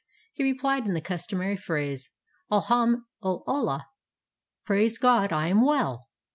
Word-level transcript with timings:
He 0.33 0.43
replied 0.43 0.87
in 0.87 0.95
the 0.95 0.99
customary 0.99 1.55
phrase," 1.55 2.09
Al 2.51 2.63
hamd 2.63 3.03
ul 3.23 3.43
Ullah!" 3.45 3.85
("Praise 4.65 4.97
God, 4.97 5.31
I 5.31 5.49
am 5.49 5.61
well!") 5.63 6.07